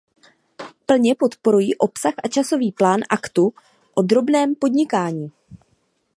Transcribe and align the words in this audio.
Plně 0.85 1.15
podporuji 1.15 1.75
obsah 1.75 2.13
a 2.23 2.27
časový 2.27 2.71
plán 2.71 2.99
Aktu 3.09 3.53
o 3.93 4.01
drobném 4.01 4.55
podnikání. 4.55 5.27